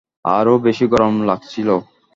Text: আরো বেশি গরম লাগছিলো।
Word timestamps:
আরো 0.25 0.53
বেশি 0.65 0.85
গরম 0.87 1.13
লাগছিলো। 1.23 1.75